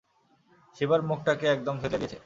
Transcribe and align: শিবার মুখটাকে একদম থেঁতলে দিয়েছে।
শিবার 0.75 1.01
মুখটাকে 1.01 1.45
একদম 1.47 1.75
থেঁতলে 1.81 1.99
দিয়েছে। 2.01 2.17